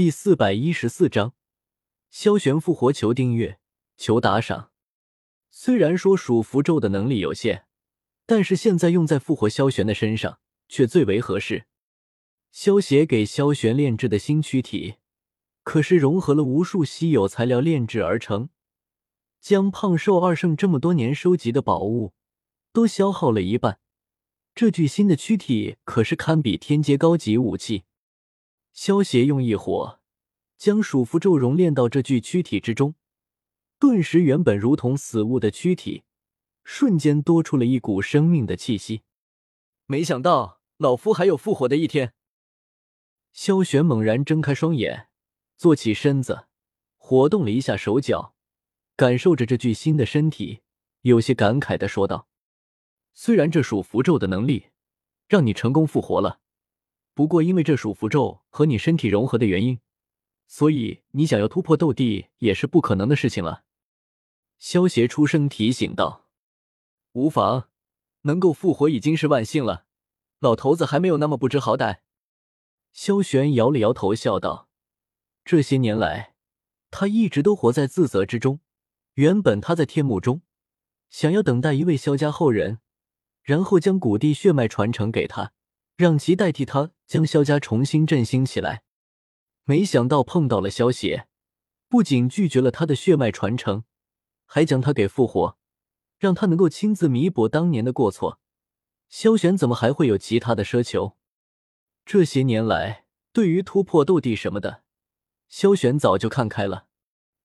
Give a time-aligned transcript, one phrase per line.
[0.00, 1.34] 第四百一十四章，
[2.08, 3.58] 萧玄复活，求订阅，
[3.98, 4.70] 求打赏。
[5.50, 7.66] 虽然说属符咒的能力有限，
[8.24, 10.38] 但是现在用在复活萧玄的身上
[10.70, 11.66] 却最为合适。
[12.50, 14.94] 萧邪给萧玄炼制的新躯体，
[15.64, 18.48] 可是融合了无数稀有材料炼制而成，
[19.38, 22.14] 将胖瘦二圣这么多年收集的宝物
[22.72, 23.78] 都消耗了一半。
[24.54, 27.84] 这具新的躯体可是堪比天阶高级武器。
[28.72, 30.00] 萧邪用一火
[30.56, 32.94] 将属符咒熔炼到这具躯体之中，
[33.78, 36.04] 顿时原本如同死物的躯体，
[36.64, 39.02] 瞬间多出了一股生命的气息。
[39.86, 42.14] 没想到老夫还有复活的一天。
[43.32, 45.08] 萧玄猛然睁开双眼，
[45.56, 46.46] 坐起身子，
[46.96, 48.34] 活动了一下手脚，
[48.96, 50.60] 感受着这具新的身体，
[51.02, 52.28] 有些感慨的说道。
[53.12, 54.66] 虽然这属符咒的能力
[55.28, 56.39] 让你成功复活了，
[57.14, 59.80] 不过因为这属符咒和你身体融合的原因，
[60.46, 63.64] 所以你想要突破斗帝也是不可能的事情了。
[64.58, 66.28] 萧协出声提醒道
[67.12, 67.68] ：“无妨，
[68.22, 69.86] 能够复活已经是万幸了。
[70.38, 72.00] 老头子还没有那么不知好歹。”
[72.92, 74.68] 萧玄摇了摇头，笑道
[75.44, 76.34] ：“这些年来，
[76.90, 78.60] 他一直都活在自责之中。
[79.14, 80.42] 原本他在天幕中，
[81.08, 82.78] 想要等待一位萧家后人。”
[83.42, 85.52] 然后将古帝血脉传承给他，
[86.00, 88.84] 让其代替他将萧家重新振兴起来。
[89.64, 91.28] 没想到碰到了萧邪，
[91.90, 93.84] 不仅拒绝了他的血脉传承，
[94.46, 95.58] 还将他给复活，
[96.18, 98.40] 让他能够亲自弥补当年的过错。
[99.10, 101.18] 萧玄怎么还会有其他的奢求？
[102.06, 104.82] 这些年来，对于突破斗帝什么的，
[105.48, 106.86] 萧玄早就看开了。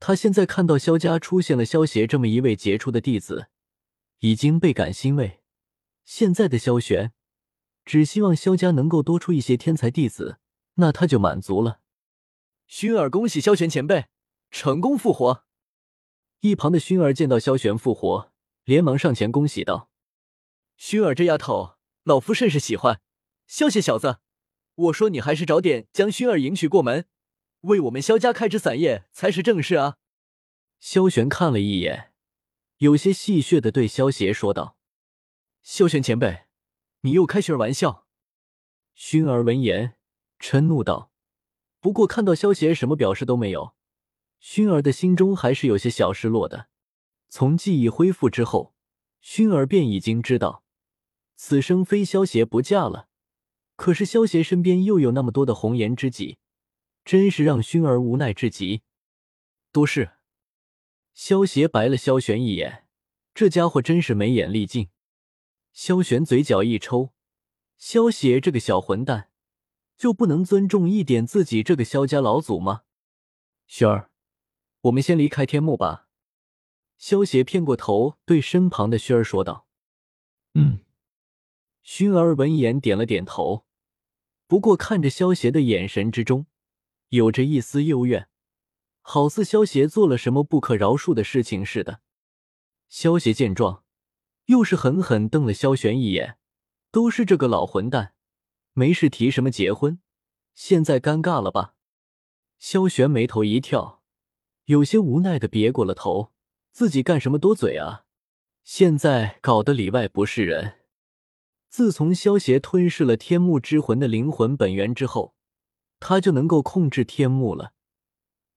[0.00, 3.46] 他现在看到萧家出现了萧邪这么一位杰出的弟子，
[4.18, 5.40] 已经倍感欣慰。
[6.04, 7.12] 现在的萧玄
[7.90, 10.38] 只希望萧家能够多出一些天才弟子，
[10.74, 11.80] 那他就满足了。
[12.68, 14.04] 薰儿，恭喜萧玄前辈
[14.52, 15.44] 成功复活！
[16.38, 19.90] 一旁的薰儿见到萧玄复活，连忙上前恭喜道
[20.78, 23.00] ：“薰儿这丫头，老夫甚是喜欢。
[23.48, 24.18] 萧邪小子，
[24.76, 27.06] 我说你还是早点将薰儿迎娶过门，
[27.62, 29.96] 为我们萧家开枝散叶才是正事啊！”
[30.78, 32.12] 萧玄看了一眼，
[32.76, 34.76] 有些戏谑的对萧邪说道。
[35.64, 36.44] 萧玄前辈，
[37.02, 38.06] 你又开薰儿玩笑。
[38.96, 39.96] 薰儿闻言
[40.38, 41.10] 嗔怒道
[41.80, 43.74] ：“不过看到萧邪什么表示都没有，
[44.40, 46.68] 薰儿的心中还是有些小失落的。
[47.28, 48.74] 从记忆恢复之后，
[49.22, 50.64] 薰儿便已经知道，
[51.36, 53.08] 此生非萧邪不嫁了。
[53.76, 56.36] 可是萧邪身边又有那么多的红颜知己，
[57.04, 58.82] 真是让薰儿无奈至极。
[59.72, 60.12] 多事。”
[61.14, 62.86] 萧邪白了萧玄一眼，
[63.34, 64.88] 这家伙真是没眼力劲。
[65.72, 67.12] 萧玄嘴角一抽，
[67.78, 69.30] 萧邪这个小混蛋，
[69.96, 72.82] 就不能尊重一点自己这个萧家老祖吗？
[73.66, 74.10] 轩儿，
[74.82, 76.08] 我们先离开天幕吧。
[76.98, 79.66] 萧邪偏过头对身旁的薰儿说道
[80.54, 80.80] ：“嗯。”
[81.82, 83.64] 薰儿闻言点了点头，
[84.46, 86.46] 不过看着萧邪的眼神之中，
[87.08, 88.28] 有着一丝幽怨，
[89.00, 92.02] 好似萧邪做了什么不可饶恕的事情似的。
[92.88, 93.82] 萧邪见状。
[94.50, 96.36] 又是狠狠瞪了萧玄一眼，
[96.90, 98.14] 都是这个老混蛋，
[98.72, 100.00] 没事提什么结婚？
[100.56, 101.76] 现在尴尬了吧？
[102.58, 104.02] 萧玄眉头一跳，
[104.64, 106.32] 有些无奈的别过了头，
[106.72, 108.06] 自己干什么多嘴啊？
[108.64, 110.80] 现在搞得里外不是人。
[111.68, 115.36] 自从萧邪吞噬了天幕之魂的灵魂本源之后，
[116.00, 117.74] 他就能够控制天幕了。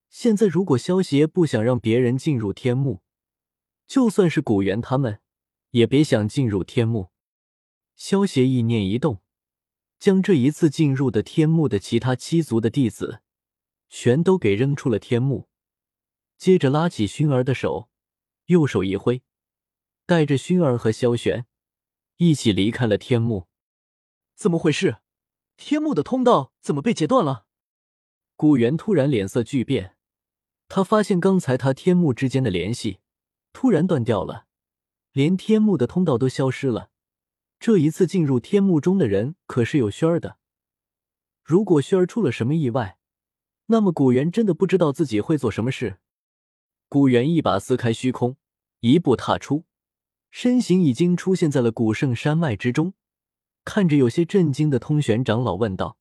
[0.10, 3.04] 现在如果萧邪不想让别人进入天幕，
[3.86, 5.20] 就算是古元他们。
[5.74, 7.12] 也别想进入天幕。
[7.96, 9.22] 萧协意念一动，
[10.00, 13.22] 将这一次进入的天幕的其他七族的弟子，
[13.90, 15.50] 全都给扔出了天幕。
[16.38, 17.90] 接着拉起薰儿的手，
[18.46, 19.24] 右手一挥，
[20.06, 21.46] 带着薰儿和萧玄
[22.18, 23.48] 一起离开了天幕。
[24.36, 24.98] 怎么回事？
[25.58, 27.46] 天幕的通道怎么被截断了？
[28.36, 29.96] 古元突然脸色巨变，
[30.68, 33.00] 他发现刚才他天幕之间的联系
[33.52, 34.48] 突然断掉了。
[35.14, 36.90] 连天幕的通道都消失了，
[37.60, 40.40] 这一次进入天幕中的人可是有轩儿的。
[41.44, 42.98] 如果轩儿出了什么意外，
[43.68, 46.00] 那么古元真的不知道自己会做什么事。
[46.90, 48.38] 古元一把撕开虚空，
[48.80, 49.66] 一步踏出，
[50.32, 52.96] 身形已经出现在了古圣山脉之中。
[53.64, 55.98] 看着有些震惊的通玄长老问道：“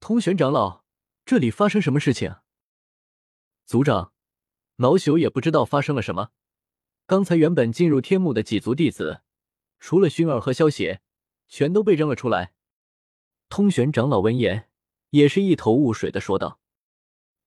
[0.00, 0.82] 通玄长老，
[1.24, 2.34] 这里发生什么事情？”
[3.64, 4.12] 族长，
[4.76, 6.30] 老朽也不知道发生了什么。
[7.08, 9.22] 刚才原本进入天幕的几族弟子，
[9.80, 11.00] 除了薰儿和萧邪，
[11.48, 12.52] 全都被扔了出来。
[13.48, 14.68] 通玄长老闻言，
[15.08, 16.60] 也是一头雾水的说道：“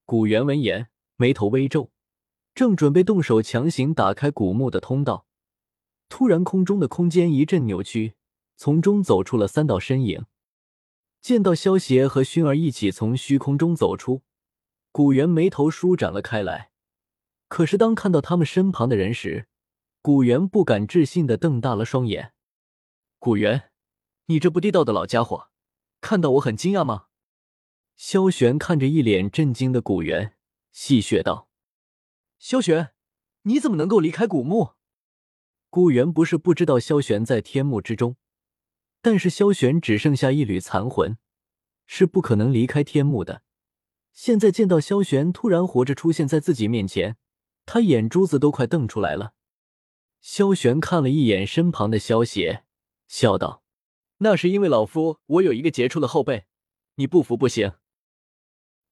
[0.04, 1.92] 古元闻言，眉头微皱，
[2.56, 5.28] 正准备动手强行打开古墓的通道，
[6.10, 8.16] 突然空中的空间一阵扭曲，
[8.56, 10.26] 从中走出了三道身影。
[11.22, 14.24] 见到萧邪和薰儿一起从虚空中走出，
[14.92, 16.72] 古元眉头舒展了开来。
[17.48, 19.46] 可是当看到他们身旁的人时，
[20.04, 22.34] 古元不敢置信的瞪大了双眼。
[23.20, 23.70] 古元，
[24.26, 25.50] 你这不地道的老家伙，
[26.00, 27.06] 看到我很惊讶吗？
[27.96, 30.36] 萧玄看着一脸震惊的古元，
[30.72, 31.48] 戏谑道
[32.40, 32.94] ：“萧玄，
[33.44, 34.72] 你怎么能够离开古墓？”
[35.70, 38.16] 古元不是不知道萧玄在天幕之中。
[39.04, 41.20] 但是萧玄只剩下一缕残魂，
[41.86, 43.44] 是不可能离开天幕的。
[44.14, 47.18] 现在见到萧玄突然活着出现在自己面前，
[47.68, 49.36] 他眼珠子都快瞪出来了。
[50.22, 52.64] 萧玄看了一眼身旁的萧邪，
[53.08, 53.64] 笑道
[54.20, 56.46] ：“那是因为老夫我有一个杰出的后辈，
[56.96, 57.74] 你不服不行。”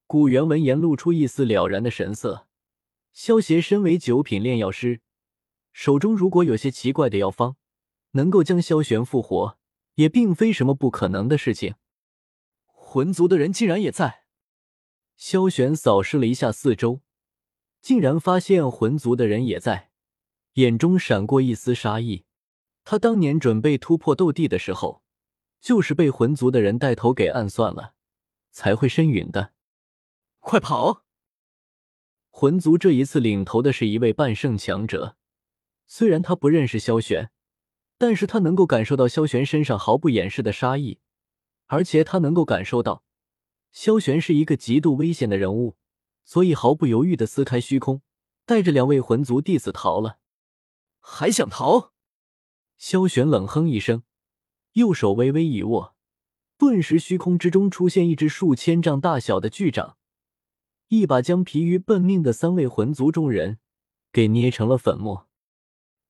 [0.05, 2.47] 古元闻言露出一丝了然的神色。
[3.13, 5.01] 萧邪身为九品炼药师，
[5.71, 7.55] 手中如果有些奇怪的药方，
[8.11, 9.57] 能够将萧玄复活。
[9.95, 11.75] 也并非什么不可能的事情。
[12.67, 14.23] 魂族的人竟然也在。
[15.17, 17.01] 萧玄扫视了一下四周，
[17.81, 19.88] 竟然发现魂族的人也在，
[20.53, 22.25] 眼中闪过一丝杀意。
[22.83, 25.03] 他当年准备突破斗帝的时候，
[25.59, 27.93] 就是被魂族的人带头给暗算了，
[28.51, 29.53] 才会身陨的。
[30.39, 31.03] 快跑！
[32.29, 35.17] 魂族这一次领头的是一位半圣强者，
[35.85, 37.31] 虽然他不认识萧玄。
[38.01, 40.99] 但是他能够感受到萧玄身上毫不掩饰的杀意，
[41.65, 43.03] 而且他能够感受到
[43.73, 45.75] 萧玄是一个极度危险的人物，
[46.23, 48.01] 所以毫不犹豫的撕开虚空，
[48.45, 50.18] 带着两位魂族弟子逃了。
[50.99, 51.91] 还想逃？
[52.77, 54.03] 萧玄冷哼一声，
[54.73, 55.95] 右手微微一握，
[56.57, 59.97] 顿时虚空之中出现一只数千丈大小的巨掌，
[60.87, 63.59] 一把将疲于奔命的三位魂族中人
[64.11, 65.27] 给捏成了粉末。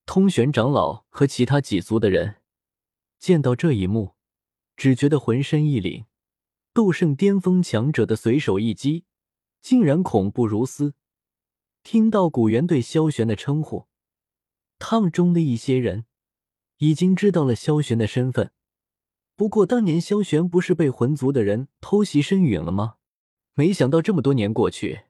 [0.05, 2.37] 通玄长老和其他几族的人
[3.19, 4.15] 见到这一幕，
[4.77, 6.05] 只觉得浑身一凛。
[6.71, 9.05] 斗圣巅峰强者的随手一击，
[9.61, 10.93] 竟然恐怖如斯。
[11.83, 13.88] 听到古元对萧玄的称呼，
[14.79, 16.05] 他们中的一些人
[16.77, 18.51] 已经知道了萧玄的身份。
[19.35, 22.95] 不过当年萧玄不是被魂族的人偷袭身陨了吗？
[23.53, 25.03] 没想到这么多年过去，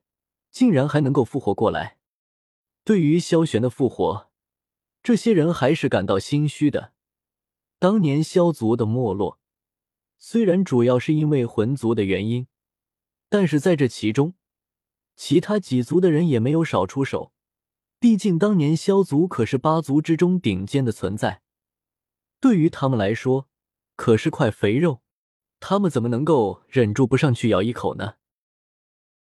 [0.52, 1.98] 竟然还能够复活过来。
[2.84, 4.30] 对于萧玄的复活，
[5.04, 6.94] 这些人还是感到心虚的。
[7.78, 9.40] 当年萧族的没落，
[10.18, 12.48] 虽然主要是因为魂族的原因，
[13.30, 14.34] 但是在这其中，
[15.16, 17.32] 其他几族的人也没有少出手。
[18.00, 21.42] 毕竟当年萧族可是八族之中顶尖的存在，
[22.40, 23.50] 对于他们来说
[23.98, 25.02] 可是块肥肉，
[25.60, 28.14] 他们怎么能够忍住不上去咬一口呢？